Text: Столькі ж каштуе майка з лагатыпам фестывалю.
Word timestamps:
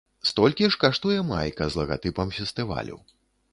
Столькі 0.29 0.69
ж 0.75 0.79
каштуе 0.83 1.17
майка 1.33 1.69
з 1.69 1.79
лагатыпам 1.81 2.35
фестывалю. 2.41 3.01